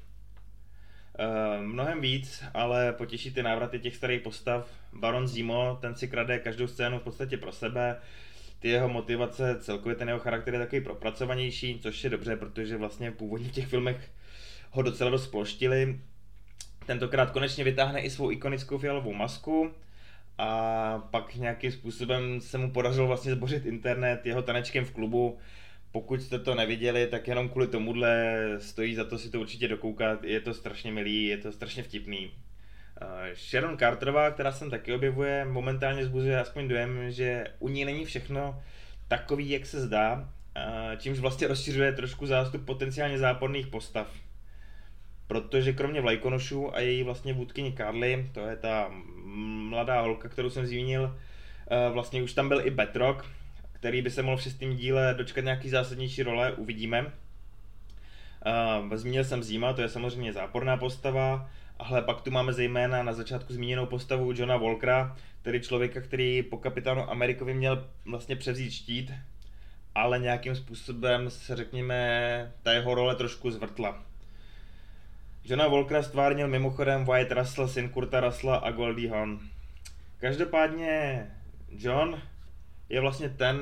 mnohem 1.64 2.00
víc, 2.00 2.44
ale 2.54 2.92
potěší 2.92 3.34
ty 3.34 3.42
návraty 3.42 3.78
těch 3.78 3.96
starých 3.96 4.20
postav. 4.20 4.70
Baron 4.92 5.28
Zimo, 5.28 5.78
ten 5.80 5.94
si 5.94 6.08
krade 6.08 6.38
každou 6.38 6.66
scénu 6.66 6.98
v 6.98 7.02
podstatě 7.02 7.36
pro 7.36 7.52
sebe. 7.52 7.96
Ty 8.58 8.68
jeho 8.68 8.88
motivace, 8.88 9.58
celkově 9.60 9.96
ten 9.96 10.08
jeho 10.08 10.20
charakter 10.20 10.54
je 10.54 10.60
takový 10.60 10.80
propracovanější, 10.80 11.78
což 11.78 12.04
je 12.04 12.10
dobře, 12.10 12.36
protože 12.36 12.76
vlastně 12.76 13.10
v 13.10 13.50
těch 13.50 13.66
filmech 13.66 14.10
ho 14.70 14.82
docela 14.82 15.10
dost 15.10 15.26
ploštili. 15.26 16.00
Tentokrát 16.86 17.30
konečně 17.30 17.64
vytáhne 17.64 18.00
i 18.00 18.10
svou 18.10 18.30
ikonickou 18.30 18.78
fialovou 18.78 19.12
masku 19.12 19.72
a 20.38 20.98
pak 21.10 21.34
nějakým 21.34 21.72
způsobem 21.72 22.40
se 22.40 22.58
mu 22.58 22.70
podařilo 22.70 23.06
vlastně 23.06 23.32
zbořit 23.32 23.66
internet 23.66 24.26
jeho 24.26 24.42
tanečkem 24.42 24.84
v 24.84 24.90
klubu. 24.90 25.38
Pokud 25.92 26.22
jste 26.22 26.38
to 26.38 26.54
neviděli, 26.54 27.06
tak 27.06 27.28
jenom 27.28 27.48
kvůli 27.48 27.66
tomuhle 27.66 28.36
stojí 28.58 28.94
za 28.94 29.04
to 29.04 29.18
si 29.18 29.30
to 29.30 29.40
určitě 29.40 29.68
dokoukat. 29.68 30.24
Je 30.24 30.40
to 30.40 30.54
strašně 30.54 30.92
milý, 30.92 31.26
je 31.26 31.38
to 31.38 31.52
strašně 31.52 31.82
vtipný. 31.82 32.30
Sharon 33.34 33.78
Carterová, 33.78 34.30
která 34.30 34.52
se 34.52 34.70
taky 34.70 34.92
objevuje, 34.92 35.44
momentálně 35.44 36.04
zbuzuje 36.04 36.40
aspoň 36.40 36.68
dojem, 36.68 37.10
že 37.10 37.44
u 37.58 37.68
ní 37.68 37.84
není 37.84 38.04
všechno 38.04 38.62
takový, 39.08 39.50
jak 39.50 39.66
se 39.66 39.80
zdá, 39.80 40.28
čímž 40.98 41.18
vlastně 41.18 41.46
rozšiřuje 41.46 41.92
trošku 41.92 42.26
zástup 42.26 42.64
potenciálně 42.64 43.18
záporných 43.18 43.66
postav 43.66 44.12
protože 45.32 45.72
kromě 45.72 46.00
Vlajkonošů 46.00 46.76
a 46.76 46.80
její 46.80 47.02
vlastně 47.02 47.32
vůdkyni 47.32 47.72
Carly, 47.72 48.30
to 48.32 48.40
je 48.40 48.56
ta 48.56 48.90
mladá 49.68 50.00
holka, 50.00 50.28
kterou 50.28 50.50
jsem 50.50 50.66
zmínil, 50.66 51.16
eh, 51.70 51.90
vlastně 51.92 52.22
už 52.22 52.32
tam 52.32 52.48
byl 52.48 52.66
i 52.66 52.70
Betrock, 52.70 53.24
který 53.72 54.02
by 54.02 54.10
se 54.10 54.22
mohl 54.22 54.36
v 54.36 54.42
šestém 54.42 54.76
díle 54.76 55.14
dočkat 55.14 55.44
nějaký 55.44 55.68
zásadnější 55.68 56.22
role, 56.22 56.52
uvidíme. 56.52 57.12
Uh, 58.82 58.94
zmínil 58.94 59.24
jsem 59.24 59.42
Zima, 59.42 59.72
to 59.72 59.82
je 59.82 59.88
samozřejmě 59.88 60.32
záporná 60.32 60.76
postava, 60.76 61.50
ale 61.78 62.02
pak 62.02 62.20
tu 62.20 62.30
máme 62.30 62.52
zejména 62.52 63.02
na 63.02 63.12
začátku 63.12 63.52
zmíněnou 63.52 63.86
postavu 63.86 64.32
Johna 64.36 64.56
Walkera, 64.56 65.16
tedy 65.42 65.60
člověka, 65.60 66.00
který 66.00 66.42
po 66.42 66.56
kapitánu 66.56 67.10
Amerikovi 67.10 67.54
měl 67.54 67.86
vlastně 68.04 68.36
převzít 68.36 68.72
štít, 68.72 69.12
ale 69.94 70.18
nějakým 70.18 70.56
způsobem 70.56 71.30
se 71.30 71.56
řekněme, 71.56 72.52
ta 72.62 72.72
jeho 72.72 72.94
role 72.94 73.14
trošku 73.14 73.50
zvrtla. 73.50 74.11
Johna 75.44 75.68
Volkera 75.68 76.02
stvárnil 76.02 76.48
mimochodem 76.48 77.04
White 77.04 77.34
Russell, 77.34 77.68
syn 77.68 77.88
Kurta 77.88 78.20
Russella 78.20 78.56
a 78.56 78.70
Goldie 78.70 79.10
Hawn. 79.10 79.40
Každopádně 80.18 81.26
John 81.68 82.22
je 82.88 83.00
vlastně 83.00 83.28
ten, 83.28 83.56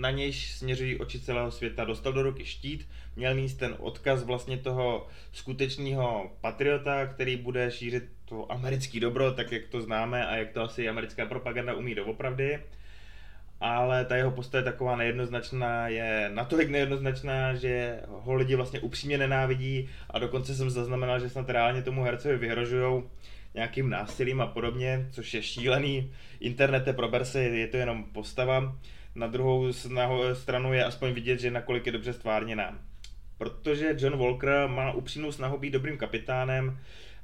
na 0.00 0.10
nějž 0.10 0.52
směřují 0.52 0.98
oči 0.98 1.20
celého 1.20 1.50
světa. 1.50 1.84
Dostal 1.84 2.12
do 2.12 2.22
ruky 2.22 2.44
štít, 2.44 2.88
měl 3.16 3.34
mít 3.34 3.56
ten 3.56 3.74
odkaz 3.78 4.24
vlastně 4.24 4.58
toho 4.58 5.06
skutečného 5.32 6.30
patriota, 6.40 7.06
který 7.06 7.36
bude 7.36 7.70
šířit 7.70 8.04
to 8.24 8.52
americký 8.52 9.00
dobro, 9.00 9.32
tak 9.32 9.52
jak 9.52 9.66
to 9.66 9.80
známe 9.80 10.26
a 10.26 10.36
jak 10.36 10.52
to 10.52 10.62
asi 10.62 10.88
americká 10.88 11.26
propaganda 11.26 11.74
umí 11.74 11.94
doopravdy 11.94 12.58
ale 13.60 14.04
ta 14.04 14.16
jeho 14.16 14.30
postava 14.30 14.60
je 14.60 14.64
taková 14.64 14.96
nejednoznačná, 14.96 15.88
je 15.88 16.30
natolik 16.34 16.68
nejednoznačná, 16.68 17.54
že 17.54 18.00
ho 18.08 18.34
lidi 18.34 18.54
vlastně 18.54 18.80
upřímně 18.80 19.18
nenávidí 19.18 19.88
a 20.10 20.18
dokonce 20.18 20.54
jsem 20.54 20.70
zaznamenal, 20.70 21.20
že 21.20 21.30
snad 21.30 21.50
reálně 21.50 21.82
tomu 21.82 22.02
hercovi 22.02 22.36
vyhrožují 22.36 23.02
nějakým 23.54 23.90
násilím 23.90 24.40
a 24.40 24.46
podobně, 24.46 25.08
což 25.10 25.34
je 25.34 25.42
šílený. 25.42 26.12
Internete 26.40 26.92
prober 26.92 27.24
se, 27.24 27.42
je 27.42 27.66
to 27.66 27.76
jenom 27.76 28.04
postava. 28.04 28.76
Na 29.14 29.26
druhou 29.26 29.72
stranu 30.32 30.72
je 30.72 30.84
aspoň 30.84 31.12
vidět, 31.12 31.40
že 31.40 31.50
nakolik 31.50 31.86
je 31.86 31.92
dobře 31.92 32.12
stvárněná. 32.12 32.78
Protože 33.38 33.94
John 33.98 34.18
Walker 34.18 34.68
má 34.68 34.92
upřímnou 34.92 35.32
snahu 35.32 35.58
být 35.58 35.70
dobrým 35.70 35.98
kapitánem, 35.98 36.78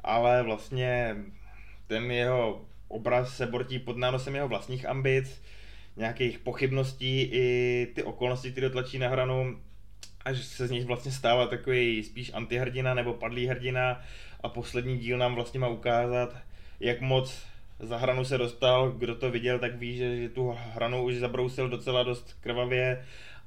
ale 0.05 0.43
vlastně 0.43 1.17
ten 1.87 2.11
jeho 2.11 2.65
obraz 2.89 3.37
se 3.37 3.47
bortí 3.47 3.79
pod 3.79 3.97
nánosem 3.97 4.35
jeho 4.35 4.49
vlastních 4.49 4.89
ambic, 4.89 5.43
nějakých 5.97 6.39
pochybností 6.39 7.23
i 7.23 7.87
ty 7.95 8.03
okolnosti, 8.03 8.53
které 8.53 8.71
tlačí 8.71 8.99
na 8.99 9.09
hranu, 9.09 9.61
až 10.25 10.45
se 10.45 10.67
z 10.67 10.71
nich 10.71 10.85
vlastně 10.85 11.13
stává 11.13 11.47
takový 11.47 12.03
spíš 12.03 12.31
antihrdina 12.35 12.95
nebo 12.95 13.15
padlý 13.15 13.47
hrdina. 13.47 14.01
A 14.41 14.49
poslední 14.49 14.99
díl 14.99 15.19
nám 15.19 15.35
vlastně 15.35 15.61
má 15.61 15.69
ukázat, 15.69 16.37
jak 16.81 17.01
moc 17.01 17.47
za 17.81 17.97
hranu 17.97 18.25
se 18.25 18.39
dostal, 18.39 18.91
kdo 18.91 19.15
to 19.15 19.31
viděl, 19.31 19.59
tak 19.59 19.75
ví, 19.75 19.97
že, 19.97 20.17
že 20.17 20.29
tu 20.29 20.57
hranu 20.59 21.05
už 21.05 21.15
zabrousil 21.15 21.69
docela 21.69 22.03
dost 22.03 22.37
krvavě, 22.41 23.05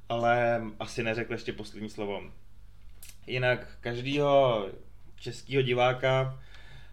ale 0.10 0.62
asi 0.80 1.04
neřekl 1.04 1.34
ještě 1.34 1.54
poslední 1.54 1.90
slovo. 1.90 2.24
Jinak 3.28 3.78
každýho 3.82 4.66
českého 5.16 5.62
diváka, 5.62 6.40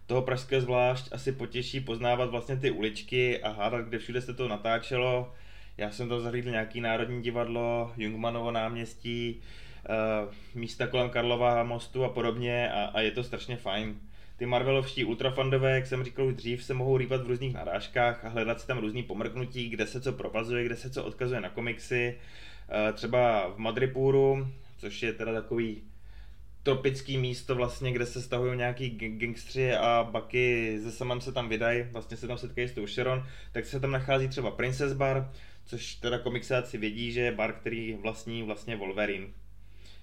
toho 0.05 0.21
pražského 0.21 0.61
zvlášť, 0.61 1.07
asi 1.11 1.31
potěší 1.31 1.79
poznávat 1.79 2.29
vlastně 2.29 2.57
ty 2.57 2.71
uličky 2.71 3.43
a 3.43 3.49
hádat, 3.49 3.85
kde 3.85 3.99
všude 3.99 4.21
se 4.21 4.33
to 4.33 4.47
natáčelo, 4.47 5.33
já 5.77 5.91
jsem 5.91 6.09
tam 6.09 6.21
zahlídl 6.21 6.49
nějaký 6.49 6.81
národní 6.81 7.21
divadlo, 7.21 7.93
Jungmanovo 7.97 8.51
náměstí, 8.51 9.41
uh, 9.89 10.33
místa 10.55 10.87
kolem 10.87 11.09
Karlova 11.09 11.63
mostu 11.63 12.03
a 12.03 12.09
podobně 12.09 12.71
a, 12.71 12.85
a 12.85 12.99
je 12.99 13.11
to 13.11 13.23
strašně 13.23 13.57
fajn. 13.57 13.95
Ty 14.37 14.45
Marvelovští 14.45 15.05
ultrafandové, 15.05 15.75
jak 15.75 15.87
jsem 15.87 16.03
říkal 16.03 16.25
už 16.25 16.33
dřív, 16.33 16.63
se 16.63 16.73
mohou 16.73 16.97
rýpat 16.97 17.21
v 17.21 17.27
různých 17.27 17.53
narážkách 17.53 18.25
a 18.25 18.29
hledat 18.29 18.61
si 18.61 18.67
tam 18.67 18.77
různý 18.77 19.03
pomrknutí, 19.03 19.69
kde 19.69 19.87
se 19.87 20.01
co 20.01 20.13
provazuje, 20.13 20.65
kde 20.65 20.75
se 20.75 20.89
co 20.89 21.03
odkazuje 21.03 21.41
na 21.41 21.49
komiksy. 21.49 22.19
Uh, 22.69 22.95
třeba 22.95 23.49
v 23.55 23.57
Madripuru, 23.57 24.47
což 24.77 25.03
je 25.03 25.13
teda 25.13 25.33
takový 25.33 25.81
tropický 26.63 27.17
místo 27.17 27.55
vlastně, 27.55 27.91
kde 27.91 28.05
se 28.05 28.21
stahují 28.21 28.57
nějaký 28.57 28.89
gangstři 28.89 29.73
a 29.73 30.07
baky 30.11 30.75
ze 30.79 30.91
samem 30.91 31.21
se 31.21 31.31
tam 31.31 31.49
vydají, 31.49 31.83
vlastně 31.91 32.17
se 32.17 32.27
tam 32.27 32.37
setkají 32.37 32.67
s 32.67 32.71
tou 32.71 32.87
Sharon, 32.87 33.27
tak 33.51 33.65
se 33.65 33.79
tam 33.79 33.91
nachází 33.91 34.27
třeba 34.27 34.51
Princess 34.51 34.93
Bar, 34.93 35.31
což 35.65 35.95
teda 35.95 36.17
komiksáci 36.17 36.77
vědí, 36.77 37.11
že 37.11 37.21
je 37.21 37.31
bar, 37.31 37.53
který 37.53 37.93
vlastní 37.93 38.43
vlastně 38.43 38.75
Wolverine. 38.75 39.27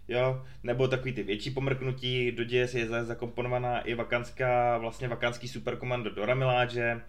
Jo, 0.09 0.45
nebo 0.63 0.89
takový 0.89 1.13
ty 1.13 1.23
větší 1.23 1.51
pomrknutí, 1.51 2.33
do 2.33 2.45
děje 2.45 2.69
je 2.75 3.05
zakomponovaná 3.05 3.81
i 3.81 3.95
vakanská, 3.95 4.79
vlastně 4.79 5.09
vakanský 5.09 5.49
superkomando 5.49 6.11
Dora 6.11 6.35
Miláže 6.35 7.01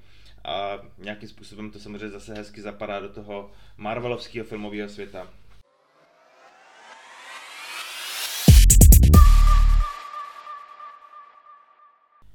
a 0.43 0.79
nějakým 0.98 1.29
způsobem 1.29 1.72
to 1.72 1.79
samozřejmě 1.79 2.10
zase 2.10 2.34
hezky 2.34 2.62
zapadá 2.62 3.00
do 3.00 3.10
toho 3.10 3.51
Marvelovského 3.77 4.46
filmového 4.46 4.89
světa. 4.89 5.27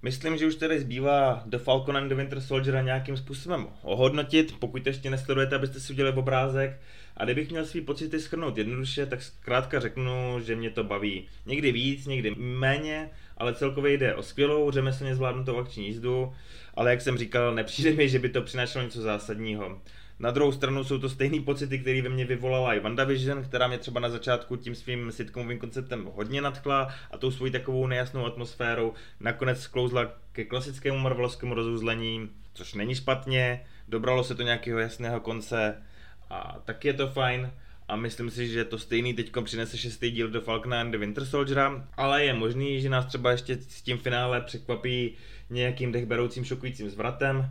Myslím, 0.07 0.37
že 0.37 0.47
už 0.47 0.55
tady 0.55 0.81
zbývá 0.81 1.43
The 1.47 1.59
Falcon 1.59 1.97
and 1.97 2.09
the 2.09 2.15
Winter 2.15 2.41
Soldier 2.41 2.85
nějakým 2.85 3.17
způsobem 3.17 3.67
ohodnotit, 3.83 4.55
pokud 4.59 4.87
ještě 4.87 5.11
nesledujete, 5.11 5.57
abyste 5.57 5.81
si 5.81 5.93
udělali 5.93 6.17
obrázek. 6.17 6.81
A 7.17 7.25
kdybych 7.25 7.51
měl 7.51 7.65
svý 7.65 7.81
pocity 7.81 8.21
schrnout 8.21 8.59
jednoduše, 8.59 9.07
tak 9.07 9.23
zkrátka 9.23 9.81
řeknu, 9.81 10.41
že 10.45 10.57
mě 10.57 10.71
to 10.71 10.85
baví. 10.85 11.29
Někdy 11.47 11.73
víc, 11.73 12.07
někdy 12.07 12.35
méně, 12.39 13.11
ale 13.37 13.55
celkově 13.55 13.93
jde 13.93 14.15
o 14.15 14.23
skvělou 14.23 14.71
řemeslně 14.71 15.15
zvládnutou 15.15 15.57
akční 15.57 15.87
jízdu, 15.87 16.33
ale 16.75 16.91
jak 16.91 17.01
jsem 17.01 17.19
říkal, 17.19 17.55
nepřijde 17.55 17.93
mi, 17.93 18.09
že 18.09 18.19
by 18.19 18.29
to 18.29 18.43
přinášelo 18.43 18.85
něco 18.85 19.03
zásadního. 19.03 19.81
Na 20.19 20.31
druhou 20.31 20.53
stranu 20.53 20.85
jsou 20.85 20.99
to 20.99 21.09
stejné 21.09 21.43
pocity, 21.43 21.79
které 21.79 22.03
ve 22.03 22.09
mně 22.09 22.25
vyvolala 22.25 22.75
i 22.75 22.81
WandaVision, 22.81 23.45
která 23.45 23.69
mě 23.69 23.79
třeba 23.79 24.01
na 24.01 24.09
začátku 24.09 24.57
tím 24.57 24.75
svým 24.75 25.13
sitcomovým 25.13 25.59
konceptem 25.59 26.09
hodně 26.15 26.41
nadchla 26.41 26.89
a 27.11 27.19
tou 27.19 27.31
svojí 27.31 27.53
takovou 27.53 27.87
nejasnou 27.87 28.27
atmosférou 28.27 28.93
nakonec 29.21 29.61
sklouzla 29.61 30.13
ke 30.33 30.45
klasickému 30.45 30.99
marvelovskému 30.99 31.55
rozuzlení, 31.55 32.31
což 32.55 32.75
není 32.75 32.95
špatně, 32.95 33.61
dobralo 33.89 34.25
se 34.25 34.35
to 34.35 34.43
nějakého 34.43 34.79
jasného 34.79 35.21
konce 35.21 35.83
a 36.31 36.59
tak 36.65 36.85
je 36.85 36.93
to 36.93 37.09
fajn, 37.09 37.51
a 37.89 37.97
myslím 37.97 38.31
si, 38.31 38.49
že 38.49 38.65
to 38.65 38.79
stejný 38.79 39.15
teď 39.15 39.33
přinese 39.45 39.79
šestý 39.79 40.11
díl 40.11 40.29
do 40.29 40.41
Falcona 40.41 40.81
and 40.81 40.91
the 40.91 40.99
Winter 40.99 41.25
Soldiera, 41.25 41.89
ale 41.97 42.25
je 42.25 42.35
možný, 42.35 42.81
že 42.81 42.89
nás 42.89 43.07
třeba 43.07 43.31
ještě 43.31 43.57
s 43.57 43.83
tím 43.83 43.99
finále 43.99 44.41
překvapí 44.41 45.15
nějakým 45.51 45.93
dechberoucím 45.93 46.45
šokujícím 46.45 46.91
zvratem, 46.91 47.51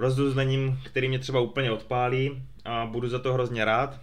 rozduzlením, 0.00 0.80
který 0.84 1.08
mě 1.08 1.18
třeba 1.18 1.40
úplně 1.40 1.70
odpálí 1.70 2.42
a 2.64 2.86
budu 2.86 3.08
za 3.08 3.18
to 3.18 3.32
hrozně 3.32 3.64
rád, 3.64 4.00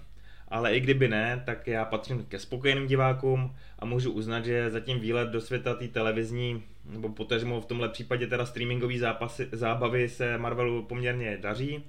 ale 0.47 0.75
i 0.75 0.79
kdyby 0.79 1.07
ne, 1.07 1.43
tak 1.45 1.67
já 1.67 1.85
patřím 1.85 2.25
ke 2.25 2.39
spokojeným 2.39 2.87
divákům 2.87 3.55
a 3.79 3.85
můžu 3.85 4.11
uznat, 4.11 4.45
že 4.45 4.69
zatím 4.69 4.99
výlet 4.99 5.29
do 5.29 5.41
světa 5.41 5.73
té 5.73 5.87
televizní, 5.87 6.63
nebo 6.85 7.09
potažmo 7.09 7.61
v 7.61 7.65
tomhle 7.65 7.89
případě 7.89 8.27
teda 8.27 8.45
streamingový 8.45 8.97
zápasy, 8.97 9.49
zábavy 9.51 10.09
se 10.09 10.37
Marvelu 10.37 10.83
poměrně 10.83 11.37
daří. 11.41 11.83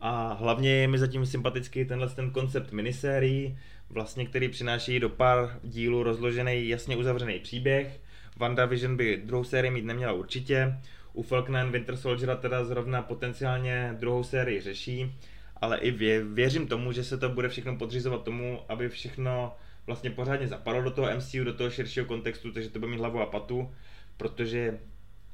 A 0.00 0.32
hlavně 0.32 0.70
je 0.70 0.88
mi 0.88 0.98
zatím 0.98 1.26
sympatický 1.26 1.84
tenhle 1.84 2.08
ten 2.08 2.30
koncept 2.30 2.72
minisérií, 2.72 3.58
vlastně, 3.90 4.26
který 4.26 4.48
přináší 4.48 5.00
do 5.00 5.08
pár 5.08 5.58
dílů 5.64 6.02
rozložený 6.02 6.68
jasně 6.68 6.96
uzavřený 6.96 7.38
příběh. 7.38 8.00
WandaVision 8.36 8.96
by 8.96 9.22
druhou 9.24 9.44
sérii 9.44 9.70
mít 9.70 9.84
neměla 9.84 10.12
určitě. 10.12 10.76
U 11.12 11.22
Falcon 11.22 11.72
Winter 11.72 11.96
Soldiera 11.96 12.36
teda 12.36 12.64
zrovna 12.64 13.02
potenciálně 13.02 13.96
druhou 13.98 14.24
sérii 14.24 14.60
řeší, 14.60 15.14
ale 15.56 15.78
i 15.78 15.90
vě, 15.90 16.24
věřím 16.24 16.66
tomu, 16.66 16.92
že 16.92 17.04
se 17.04 17.18
to 17.18 17.28
bude 17.28 17.48
všechno 17.48 17.76
podřizovat 17.76 18.22
tomu, 18.22 18.60
aby 18.68 18.88
všechno 18.88 19.56
vlastně 19.86 20.10
pořádně 20.10 20.48
zapadlo 20.48 20.82
do 20.82 20.90
toho 20.90 21.16
MCU, 21.16 21.44
do 21.44 21.54
toho 21.54 21.70
širšího 21.70 22.06
kontextu, 22.06 22.52
takže 22.52 22.70
to 22.70 22.78
bude 22.78 22.90
mít 22.90 22.98
hlavu 22.98 23.20
a 23.20 23.26
patu, 23.26 23.74
protože 24.16 24.78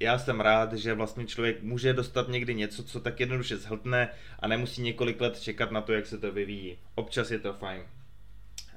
já 0.00 0.18
jsem 0.18 0.40
rád, 0.40 0.72
že 0.72 0.94
vlastně 0.94 1.26
člověk 1.26 1.62
může 1.62 1.92
dostat 1.92 2.28
někdy 2.28 2.54
něco, 2.54 2.84
co 2.84 3.00
tak 3.00 3.20
jednoduše 3.20 3.56
zhltne 3.56 4.08
a 4.38 4.48
nemusí 4.48 4.82
několik 4.82 5.20
let 5.20 5.40
čekat 5.40 5.70
na 5.70 5.80
to, 5.80 5.92
jak 5.92 6.06
se 6.06 6.18
to 6.18 6.32
vyvíjí. 6.32 6.78
Občas 6.94 7.30
je 7.30 7.38
to 7.38 7.52
fajn. 7.52 7.82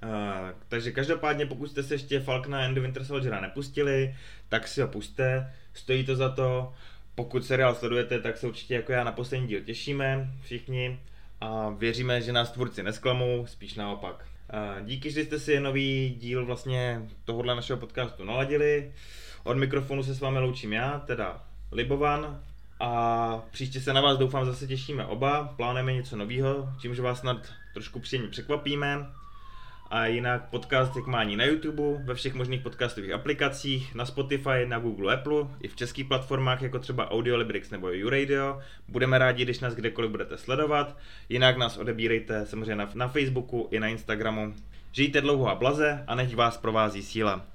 Uh, 0.04 0.50
takže 0.68 0.92
každopádně, 0.92 1.46
pokud 1.46 1.68
jste 1.68 1.84
se 1.84 1.94
ještě 1.94 2.20
Falcona 2.20 2.66
and 2.66 2.74
the 2.74 2.80
Winter 2.80 3.04
Soldiera 3.04 3.42
nepustili, 3.42 4.16
tak 4.50 4.68
si 4.68 4.82
ho 4.82 4.88
puste, 4.88 5.54
stojí 5.74 6.06
to 6.06 6.16
za 6.16 6.30
to. 6.30 6.74
Pokud 7.16 7.46
seriál 7.46 7.76
sledujete, 7.76 8.20
tak 8.20 8.38
se 8.38 8.48
určitě 8.48 8.76
jako 8.76 8.92
já 8.92 9.04
na 9.04 9.12
poslední 9.12 9.48
díl 9.48 9.62
těšíme 9.62 10.32
všichni 10.44 11.00
a 11.42 11.70
věříme, 11.70 12.22
že 12.22 12.34
nás 12.34 12.52
tvůrci 12.52 12.84
nesklamou, 12.84 13.46
spíš 13.48 13.76
naopak. 13.76 14.26
Uh, 14.54 14.86
díky, 14.86 15.12
že 15.12 15.24
jste 15.24 15.40
si 15.40 15.60
nový 15.60 16.16
díl 16.20 16.46
vlastně 16.46 17.02
tohohle 17.26 17.56
našeho 17.56 17.80
podcastu 17.80 18.24
naladili. 18.24 18.92
Od 19.44 19.58
mikrofonu 19.58 20.04
se 20.04 20.16
s 20.16 20.20
vámi 20.20 20.40
loučím 20.40 20.74
já, 20.74 21.00
teda 21.00 21.44
Libovan, 21.72 22.42
a 22.80 23.44
příště 23.52 23.82
se 23.82 23.94
na 23.94 24.02
vás 24.02 24.18
doufám 24.18 24.46
zase 24.46 24.68
těšíme 24.68 25.06
oba, 25.06 25.54
plánujeme 25.58 25.94
něco 25.94 26.16
nového, 26.16 26.70
čímž 26.82 27.00
vás 27.00 27.20
snad 27.20 27.48
trošku 27.74 28.00
příjemně 28.00 28.30
překvapíme. 28.30 29.06
A 29.92 30.06
jinak 30.06 30.50
podcast 30.50 30.96
jak 30.96 31.08
má 31.08 31.24
na 31.24 31.44
YouTube, 31.44 32.04
ve 32.04 32.16
všech 32.16 32.34
možných 32.34 32.62
podcastových 32.62 33.12
aplikacích, 33.12 33.96
na 33.96 34.06
Spotify, 34.06 34.66
na 34.66 34.80
Google, 34.80 35.14
Apple, 35.14 35.48
i 35.62 35.68
v 35.68 35.76
českých 35.76 36.06
platformách 36.06 36.62
jako 36.62 36.80
třeba 36.80 37.12
Audiolibrix 37.12 37.70
nebo 37.70 37.90
YouRadio. 37.90 38.60
Budeme 38.88 39.18
rádi, 39.18 39.44
když 39.44 39.60
nás 39.60 39.76
kdekoliv 39.76 40.12
budete 40.12 40.38
sledovat. 40.38 40.98
Jinak 41.30 41.58
nás 41.58 41.78
odebírejte 41.78 42.46
samozřejmě 42.46 42.76
na, 42.76 42.90
na 42.94 43.08
Facebooku 43.08 43.68
i 43.72 43.80
na 43.80 43.88
Instagramu. 43.88 44.54
Žijte 44.92 45.22
dlouho 45.22 45.50
a 45.50 45.56
blaze 45.56 46.04
a 46.08 46.16
nech 46.16 46.36
vás 46.36 46.58
provází 46.58 47.04
síla. 47.04 47.46